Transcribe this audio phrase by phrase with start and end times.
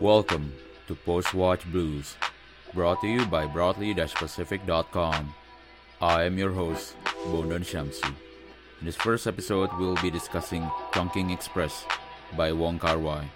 [0.00, 0.54] Welcome
[0.86, 2.16] to Post Watch Blues,
[2.72, 5.34] brought to you by Broadly-Specific.com.
[6.00, 6.94] I am your host,
[7.26, 8.08] Bondan Shamsi.
[8.80, 11.84] In this first episode, we'll be discussing Chungking Express
[12.34, 13.28] by Wong Kar Wai.“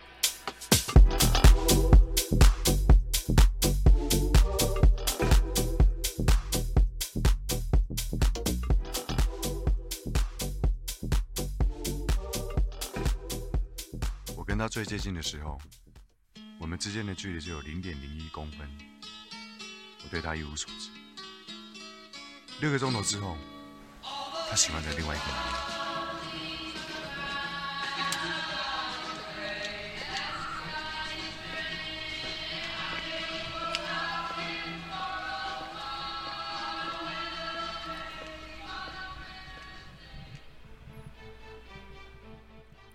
[16.65, 18.66] 我们之间的距离只有零点零一公分，
[20.02, 20.88] 我对他一无所知。
[22.59, 23.37] 六个钟头之后，
[24.48, 25.73] 他喜欢着另外一个男人。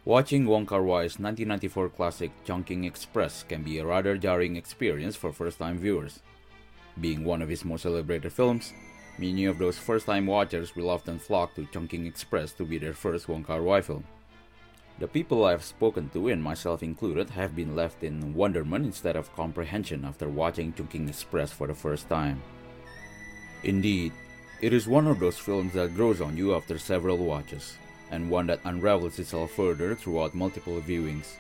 [0.10, 5.32] Watching Wong Kar Wai's 1994 classic Chungking Express can be a rather jarring experience for
[5.32, 6.22] first-time viewers.
[7.00, 8.74] Being one of his most celebrated films,
[9.20, 13.30] many of those first-time watchers will often flock to Chungking Express to be their first
[13.30, 14.04] Wong Kar Wai film.
[14.98, 19.36] The people I've spoken to, and myself included, have been left in wonderment instead of
[19.36, 22.42] comprehension after watching Chungking Express for the first time.
[23.62, 24.14] Indeed,
[24.60, 27.78] it is one of those films that grows on you after several watches
[28.12, 31.36] and one that unravels itself further throughout multiple viewings.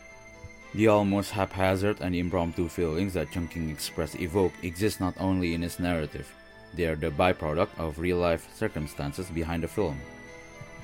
[0.73, 5.79] The almost haphazard and impromptu feelings that Chungking Express evoke exist not only in its
[5.79, 6.31] narrative,
[6.75, 9.99] they are the byproduct of real life circumstances behind the film.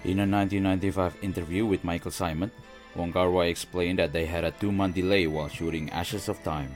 [0.03, 2.51] In a 1995 interview with Michael Simon,
[2.95, 6.41] Wong Kar Wai explained that they had a two month delay while shooting Ashes of
[6.43, 6.73] Time.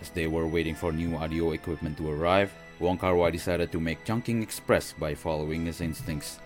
[0.00, 3.80] As they were waiting for new audio equipment to arrive, Wong Kar Wai decided to
[3.80, 6.40] make Chungking Express by following his instincts.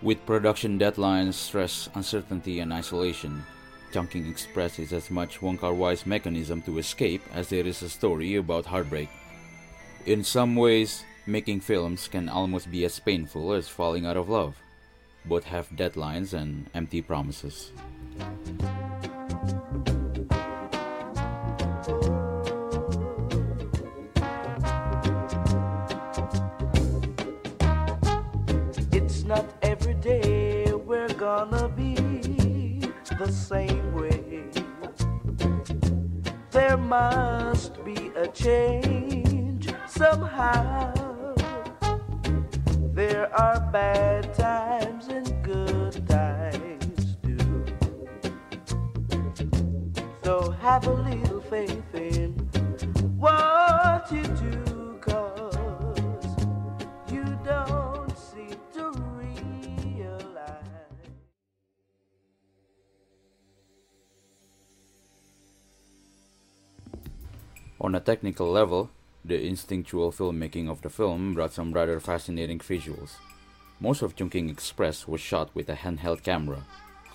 [0.00, 3.44] With production deadlines, stress, uncertainty, and isolation,
[3.92, 7.88] Chungking Express is as much Wong Kar Wai's mechanism to escape as there is a
[7.88, 9.08] story about heartbreak.
[10.06, 14.56] In some ways, making films can almost be as painful as falling out of love.
[15.24, 17.72] Both have deadlines and empty promises.
[33.18, 34.44] The same way.
[36.52, 40.94] There must be a change somehow.
[42.94, 47.64] There are bad times and good times too.
[50.22, 52.34] So have a little faith in
[53.18, 54.77] what you do.
[67.88, 68.90] On a technical level,
[69.24, 73.12] the instinctual filmmaking of the film brought some rather fascinating visuals.
[73.80, 76.66] Most of Chungking Express was shot with a handheld camera,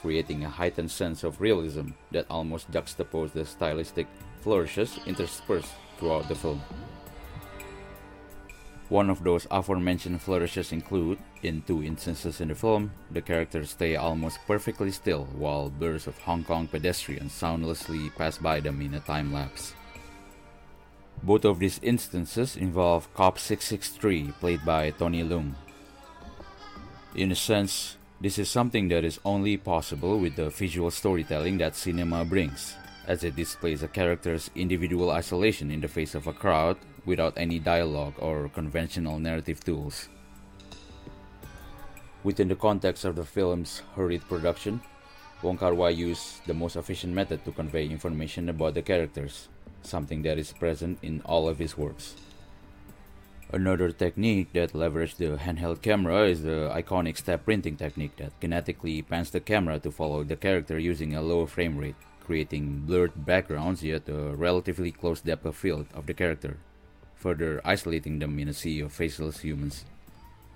[0.01, 4.07] creating a heightened sense of realism that almost juxtaposed the stylistic
[4.41, 5.69] flourishes interspersed
[5.99, 6.59] throughout the film.
[8.89, 13.95] One of those aforementioned flourishes include, in two instances in the film, the characters stay
[13.95, 18.99] almost perfectly still while blurs of Hong Kong pedestrians soundlessly pass by them in a
[19.01, 19.75] time lapse.
[21.23, 25.55] Both of these instances involve Cop 663, played by Tony Leung.
[27.15, 31.77] In a sense, this is something that is only possible with the visual storytelling that
[31.77, 32.75] cinema brings,
[33.07, 36.75] as it displays a character's individual isolation in the face of a crowd
[37.05, 40.09] without any dialogue or conventional narrative tools.
[42.25, 44.81] Within the context of the film's hurried production,
[45.41, 49.47] Wong Kar Wai used the most efficient method to convey information about the characters,
[49.85, 52.15] something that is present in all of his works.
[53.51, 59.07] Another technique that leveraged the handheld camera is the iconic step printing technique that kinetically
[59.07, 63.83] pans the camera to follow the character using a low frame rate, creating blurred backgrounds
[63.83, 66.57] yet a relatively close depth of field of the character,
[67.15, 69.85] further isolating them in a sea of faceless humans.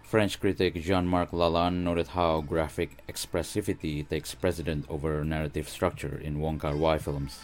[0.01, 6.57] French critic Jean-Marc Lalanne noted how graphic expressivity takes precedent over narrative structure in Wong
[6.57, 7.41] Kar-wai films.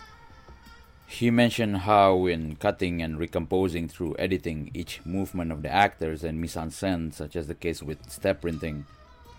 [1.08, 6.42] He mentioned how, in cutting and recomposing through editing each movement of the actors and
[6.42, 8.86] mise en scène, such as the case with step printing,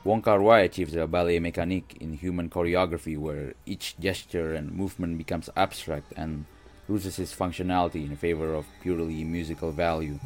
[0.05, 5.17] Wong Kar Wai achieves a ballet mécanique in human choreography where each gesture and movement
[5.17, 6.45] becomes abstract and
[6.89, 10.21] loses its functionality in favor of purely musical value.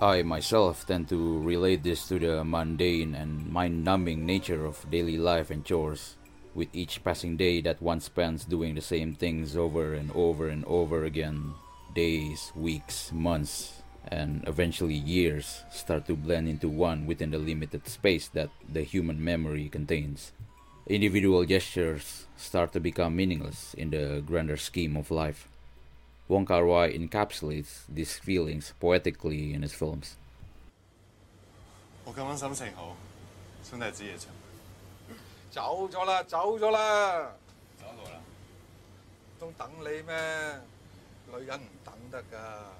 [0.00, 5.18] I myself tend to relate this to the mundane and mind numbing nature of daily
[5.18, 6.16] life and chores
[6.55, 10.65] with each passing day that one spends doing the same things over and over and
[10.65, 11.53] over again,
[11.93, 18.27] days, weeks, months, and eventually years start to blend into one within the limited space
[18.29, 20.31] that the human memory contains.
[20.87, 25.47] Individual gestures start to become meaningless in the grander scheme of life.
[26.29, 30.15] Wong Kar Wai encapsulates these feelings poetically in his films.
[32.05, 32.95] 我今晚心情好，
[33.69, 34.40] 兄弟子夜场。
[35.52, 37.30] 走咗啦，走咗啦，
[37.78, 38.16] 走咗啦。
[39.38, 40.60] 仲等你咩？
[41.34, 42.72] 女人唔等得噶，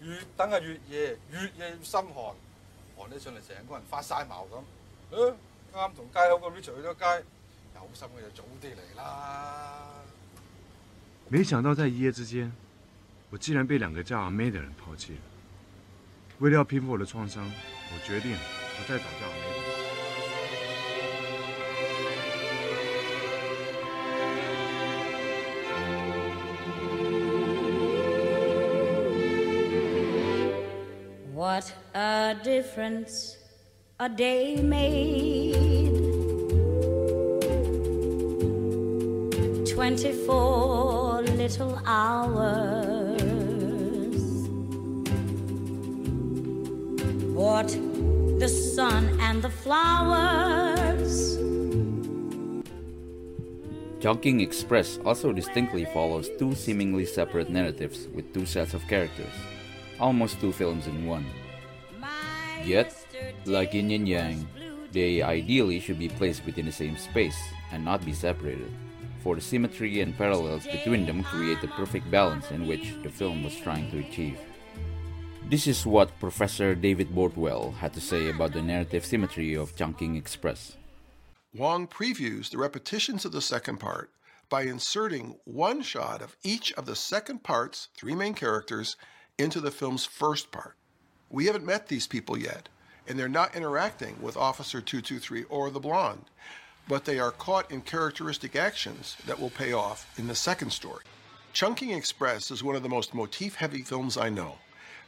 [0.00, 2.34] 越等啊越夜，越夜越心寒，
[2.96, 4.62] 寒起上嚟成個人發晒毛咁。
[5.16, 5.34] 誒、
[5.74, 7.24] 啱同街口嗰啲除咗街，
[7.74, 9.78] 有心嘅就早啲嚟啦。
[11.28, 12.52] 没想到在一夜之间，
[13.30, 15.20] 我竟然被两个叫阿妹的人抛弃了。
[16.40, 19.57] 为了要平复我的创伤，我决定不再找叫阿妹
[31.38, 33.36] What a difference
[34.00, 35.54] a day made.
[39.70, 42.90] Twenty-four little hours.
[47.38, 47.68] What
[48.40, 51.38] the sun and the flowers.
[54.00, 59.30] Chungking Express also distinctly follows two seemingly separate narratives with two sets of characters,
[60.00, 61.26] almost two films in one.
[62.64, 62.94] Yet,
[63.44, 64.48] like yin and yang,
[64.92, 67.38] they ideally should be placed within the same space
[67.72, 68.72] and not be separated,
[69.22, 73.44] for the symmetry and parallels between them create the perfect balance in which the film
[73.44, 74.38] was trying to achieve.
[75.48, 80.16] This is what Professor David Bordwell had to say about the narrative symmetry of Chungking
[80.16, 80.76] Express.
[81.54, 84.10] Wong previews the repetitions of the second part
[84.50, 88.96] by inserting one shot of each of the second part's three main characters
[89.38, 90.74] into the film's first part.
[91.30, 92.68] We haven't met these people yet,
[93.06, 96.24] and they're not interacting with Officer 223 or the blonde,
[96.88, 101.04] but they are caught in characteristic actions that will pay off in the second story.
[101.52, 104.56] Chungking Express is one of the most motif heavy films I know.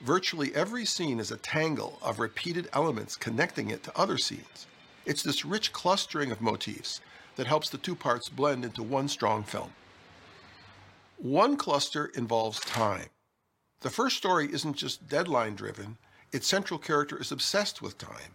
[0.00, 4.66] Virtually every scene is a tangle of repeated elements connecting it to other scenes.
[5.04, 7.00] It's this rich clustering of motifs
[7.36, 9.72] that helps the two parts blend into one strong film.
[11.18, 13.08] One cluster involves time.
[13.80, 15.96] The first story isn't just deadline driven,
[16.32, 18.34] its central character is obsessed with time.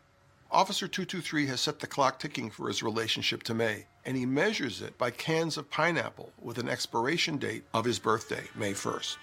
[0.50, 4.82] Officer 223 has set the clock ticking for his relationship to May, and he measures
[4.82, 9.18] it by cans of pineapple with an expiration date of his birthday, May 1st.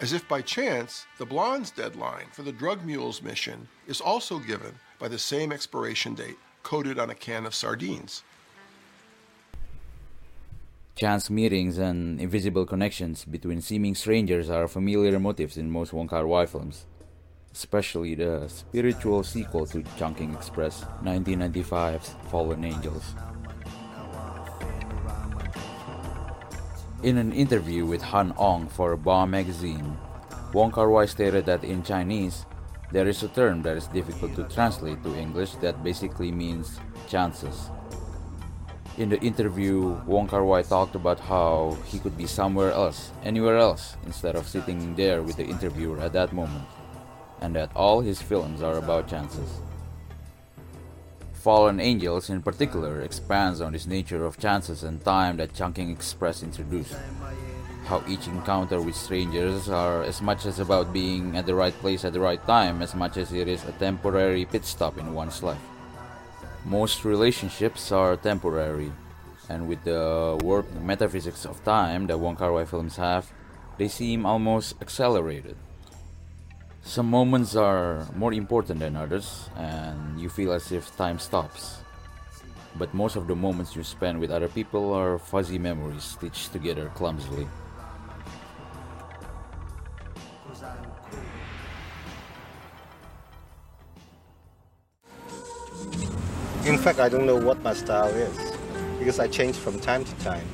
[0.00, 4.78] As if by chance, the blonde's deadline for the drug mules mission is also given
[5.00, 8.22] by the same expiration date coded on a can of sardines.
[10.96, 16.24] Chance meetings and invisible connections between seeming strangers are familiar motifs in most Wong Kar
[16.24, 16.86] Wai films,
[17.52, 23.16] especially the spiritual sequel to Chungking Express, 1995's Fallen Angels.
[27.02, 29.98] In an interview with Han Ong for Bomb magazine,
[30.52, 32.46] Wong Kar Wai stated that in Chinese,
[32.92, 37.68] there is a term that is difficult to translate to English that basically means chances.
[38.96, 43.58] In the interview, Wong Kar Wai talked about how he could be somewhere else, anywhere
[43.58, 46.64] else, instead of sitting there with the interviewer at that moment,
[47.40, 49.58] and that all his films are about chances.
[51.32, 56.44] Fallen Angels, in particular, expands on this nature of chances and time that Chungking Express
[56.44, 56.94] introduced.
[57.86, 62.04] How each encounter with strangers are as much as about being at the right place
[62.04, 65.42] at the right time as much as it is a temporary pit stop in one's
[65.42, 65.73] life.
[66.64, 68.90] Most relationships are temporary,
[69.50, 73.30] and with the warped metaphysics of time that Wong Kar Wai films have,
[73.76, 75.56] they seem almost accelerated.
[76.80, 81.84] Some moments are more important than others, and you feel as if time stops.
[82.76, 86.90] But most of the moments you spend with other people are fuzzy memories stitched together
[86.94, 87.46] clumsily.
[96.66, 98.52] In fact, I don't know what my style is
[98.98, 100.46] because I change from time to time.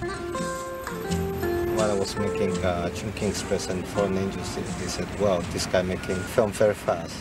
[1.77, 5.83] When I was making uh, Chungking Express and Fallen Angels, they, said, well, this guy
[5.83, 7.15] making film very fast.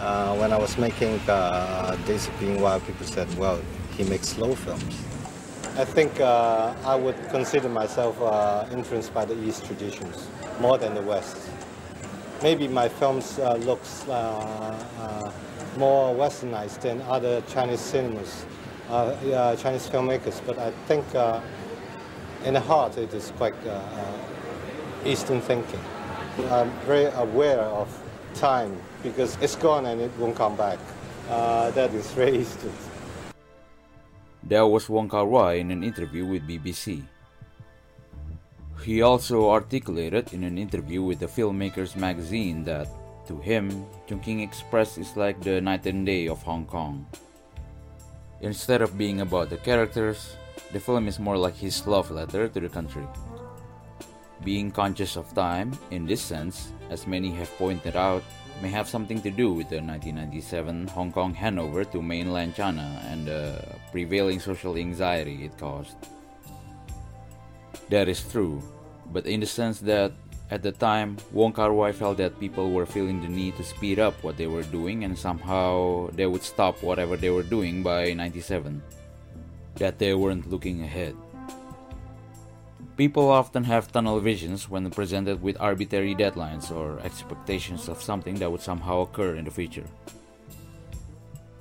[0.00, 3.60] Uh, when I was making uh, Days of Being Wild, people said, well,
[3.96, 5.00] he makes slow films.
[5.76, 10.26] I think uh, I would consider myself uh, influenced by the East traditions
[10.58, 11.36] more than the West.
[12.42, 15.32] Maybe my films uh, looks uh, uh,
[15.76, 18.46] more westernized than other Chinese cinemas
[18.88, 21.40] uh, Chinese filmmakers, but I think uh,
[22.44, 23.54] in the heart it is quite
[25.04, 25.80] Eastern thinking.
[26.50, 27.88] I'm very aware of
[28.34, 30.78] time because it's gone and it won't come back.
[31.28, 32.72] That is very Eastern.
[34.44, 37.02] That was Wong Kar Wai in an interview with BBC.
[38.84, 42.88] He also articulated in an interview with the Filmmakers magazine that,
[43.26, 47.06] to him, Chungking Express is like the night and day of Hong Kong.
[48.40, 50.36] Instead of being about the characters,
[50.72, 53.06] the film is more like his love letter to the country.
[54.44, 58.22] Being conscious of time, in this sense, as many have pointed out,
[58.62, 63.26] may have something to do with the 1997 Hong Kong handover to mainland China and
[63.26, 65.96] the prevailing social anxiety it caused.
[67.90, 68.62] That is true,
[69.12, 70.12] but in the sense that
[70.50, 73.98] at the time, Wong Kar Wai felt that people were feeling the need to speed
[73.98, 78.14] up what they were doing and somehow they would stop whatever they were doing by
[78.14, 78.82] 97.
[79.76, 81.14] That they weren't looking ahead.
[82.96, 88.50] People often have tunnel visions when presented with arbitrary deadlines or expectations of something that
[88.50, 89.86] would somehow occur in the future.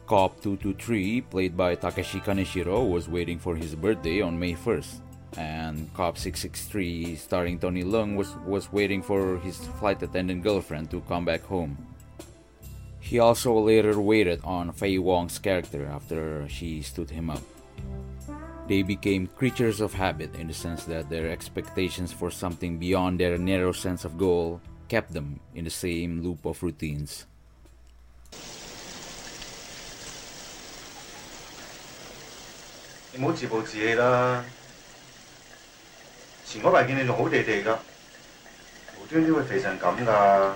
[0.07, 5.01] Cop 223, played by Takeshi Kaneshiro, was waiting for his birthday on May 1st,
[5.36, 11.01] and Cop 663, starring Tony Leung, was, was waiting for his flight attendant girlfriend to
[11.01, 11.77] come back home.
[13.00, 17.41] He also later waited on Faye Wong's character after she stood him up.
[18.67, 23.38] They became creatures of habit in the sense that their expectations for something beyond their
[23.38, 27.25] narrow sense of goal kept them in the same loop of routines.
[33.13, 33.19] You
[36.47, 37.76] 前嗰排見你仲好地地㗎，
[39.00, 40.52] 無端端會肥成咁㗎。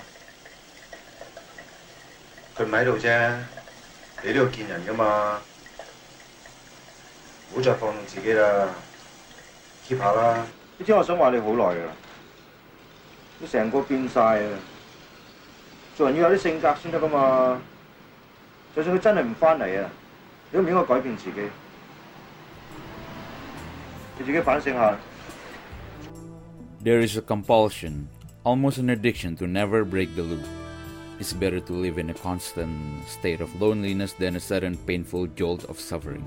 [2.56, 3.34] 佢唔喺度啫，
[4.22, 5.40] 你都要見人㗎嘛。
[7.52, 8.68] 唔好再放縱自己啦，
[9.88, 10.46] keep 下啦。
[10.78, 11.92] 你知我想話你好耐㗎啦，
[13.38, 14.58] 你成個變晒啊！
[15.96, 17.62] 做人要有啲性格先得㗎嘛。
[18.74, 19.88] 就算佢真係唔翻嚟啊，
[20.50, 21.50] 你都唔應該改變自己。
[24.18, 24.94] 你自己反省下。
[26.81, 28.09] There is a compulsion,
[28.43, 30.41] almost an addiction, to never break the loop.
[31.19, 35.63] It's better to live in a constant state of loneliness than a sudden painful jolt
[35.65, 36.25] of suffering.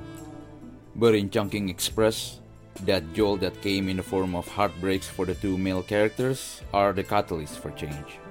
[0.94, 2.38] But in Chungking Express,
[2.86, 6.92] that jolt that came in the form of heartbreaks for the two male characters are
[6.92, 8.22] the catalyst for change.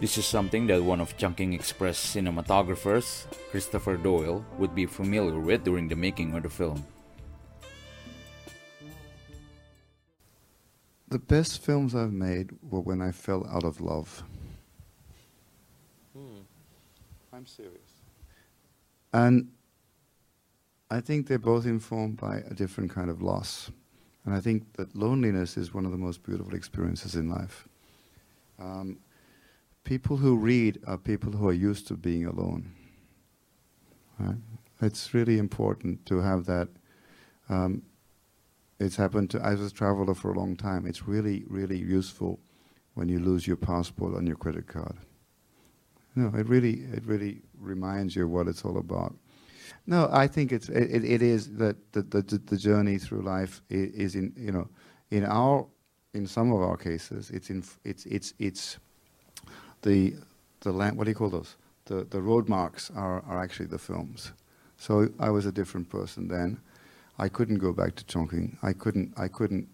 [0.00, 5.62] This is something that one of Chungking Express cinematographers, Christopher Doyle, would be familiar with
[5.62, 6.86] during the making of the film.
[11.10, 14.22] The best films I've made were when I fell out of love.
[17.32, 18.02] I'm serious.
[19.12, 19.48] And
[20.90, 23.70] I think they're both informed by a different kind of loss.
[24.24, 27.66] And I think that loneliness is one of the most beautiful experiences in life.
[28.58, 28.98] Um,
[29.84, 32.72] people who read are people who are used to being alone.
[34.18, 34.36] Right?
[34.82, 36.68] It's really important to have that.
[37.48, 37.82] Um,
[38.80, 40.86] it's happened to, I was a traveler for a long time.
[40.86, 42.40] It's really, really useful
[42.94, 44.96] when you lose your passport and your credit card.
[46.16, 49.14] No, it really, it really reminds you what it's all about.
[49.86, 54.14] No, I think it's it, it is that the, the the journey through life is
[54.14, 54.68] in you know
[55.10, 55.66] in our
[56.12, 58.78] in some of our cases it's in it's it's it's
[59.82, 60.14] the
[60.60, 61.56] the land what do you call those
[61.86, 64.32] the the road marks are are actually the films.
[64.76, 66.60] So I was a different person then.
[67.20, 68.56] I couldn't go back to Chungking.
[68.62, 69.68] I couldn't I couldn't.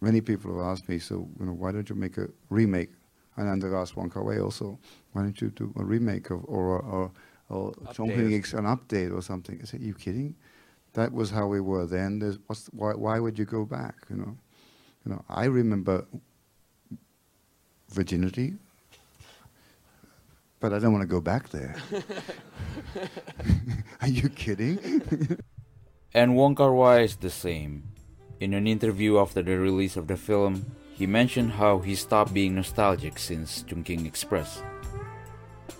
[0.00, 2.90] Many people have asked me, so you know, why don't you make a remake?
[3.36, 4.78] And they've asked Wong Kar Wai also,
[5.12, 7.10] why don't you do a remake of or or,
[7.48, 8.32] or Chungking.
[8.34, 9.58] Ex- an update or something?
[9.60, 10.36] I said, you kidding?
[10.92, 12.20] That was how we were then.
[12.20, 13.96] There's, what's, why, why would you go back?
[14.08, 14.36] You know,
[15.04, 15.24] you know.
[15.28, 16.06] I remember
[17.90, 18.54] virginity,
[20.60, 21.74] but I don't want to go back there.
[24.00, 25.40] Are you kidding?
[26.16, 27.82] And Wong Kar Wai is the same.
[28.38, 32.54] In an interview after the release of the film, he mentioned how he stopped being
[32.54, 34.62] nostalgic since Chungking Express.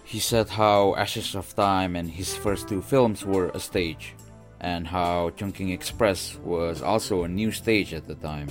[0.03, 4.17] He said how Ashes of Time and his first two films were a stage,
[4.59, 8.49] and how Chungking Express was also a new stage at the time.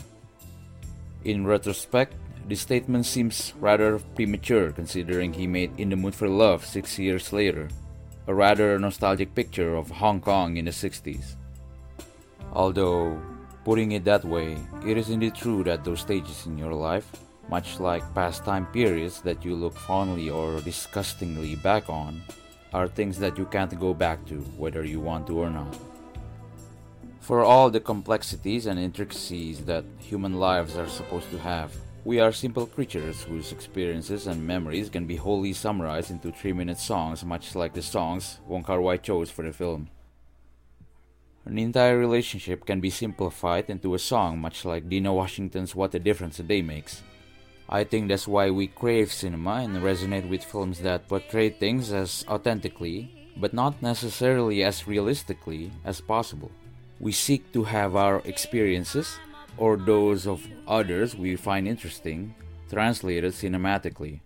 [1.25, 2.15] In retrospect,
[2.47, 7.33] this statement seems rather premature considering he made In the Mood for Love six years
[7.33, 7.67] later,
[8.27, 11.35] a rather nostalgic picture of Hong Kong in the 60s.
[12.53, 13.19] Although,
[13.65, 17.09] putting it that way, it is indeed true that those stages in your life,
[17.49, 22.21] much like past time periods that you look fondly or disgustingly back on,
[22.71, 25.75] are things that you can't go back to whether you want to or not.
[27.21, 31.73] For all the complexities and intricacies that human lives are supposed to have,
[32.05, 36.77] we are simple creatures whose experiences and memories can be wholly summarized into three minute
[36.77, 39.87] songs, much like the songs Wong Kar Wai chose for the film.
[41.45, 45.99] An entire relationship can be simplified into a song, much like Dinah Washington's What a
[45.99, 47.01] Difference a Day Makes.
[47.67, 52.23] I think that's why we crave cinema and resonate with films that portray things as
[52.29, 56.51] authentically, but not necessarily as realistically, as possible.
[57.01, 59.17] We seek to have our experiences,
[59.57, 62.35] or those of others we find interesting,
[62.69, 64.21] translated cinematically.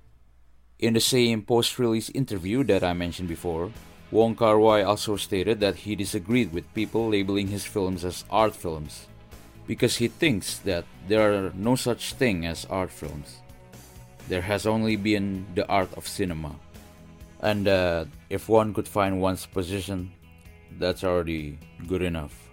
[0.77, 3.71] In the same post release interview that I mentioned before,
[4.09, 8.55] Wong Kar Wai also stated that he disagreed with people labeling his films as art
[8.55, 9.07] films
[9.67, 13.41] because he thinks that there are no such thing as art films.
[14.29, 16.55] There has only been the art of cinema.
[17.41, 20.13] And uh, if one could find one's position,
[20.79, 22.46] that's already good enough.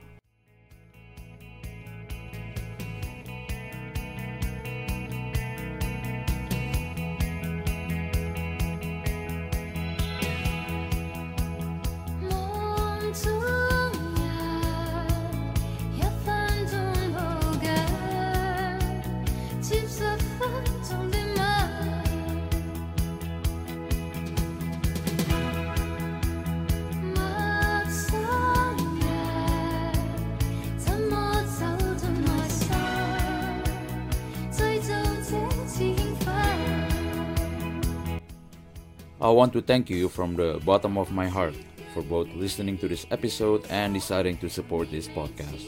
[39.24, 41.54] I want to thank you from the bottom of my heart
[41.94, 45.64] for both listening to this episode and deciding to support this podcast.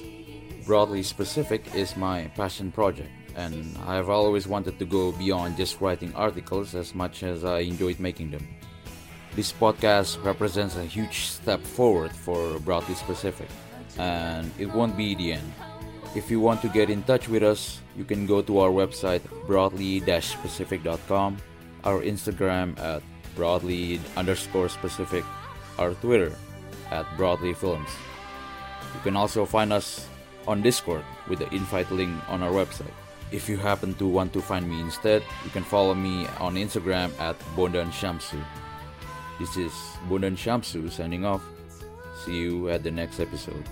[0.67, 5.81] Broadly Specific is my passion project, and I have always wanted to go beyond just
[5.81, 8.47] writing articles as much as I enjoyed making them.
[9.35, 13.49] This podcast represents a huge step forward for Broadly Specific,
[13.97, 15.51] and it won't be the end.
[16.15, 19.23] If you want to get in touch with us, you can go to our website
[19.47, 21.39] broadly-specific.com,
[21.85, 23.01] our Instagram at
[23.37, 25.25] broadly underscore specific,
[25.79, 26.33] our Twitter
[26.91, 27.89] at broadly films.
[28.95, 30.09] You can also find us
[30.49, 32.95] on Discord with the invite link on our website.
[33.31, 37.11] If you happen to want to find me instead, you can follow me on Instagram
[37.21, 38.43] at Bondan Shamsu.
[39.39, 39.73] This is
[40.09, 41.43] Bondan Shamsu signing off.
[42.25, 43.65] See you at the next episode.